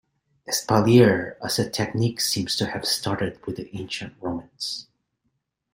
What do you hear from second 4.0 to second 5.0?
Romans.